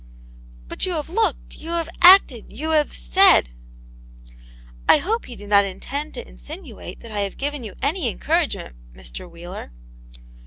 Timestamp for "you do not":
5.29-5.63